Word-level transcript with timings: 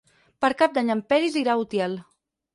Per 0.45 0.49
Cap 0.61 0.73
d'Any 0.77 0.89
en 0.95 1.03
Peris 1.13 1.39
irà 1.43 1.55
a 1.55 1.59
Utiel. 1.67 1.97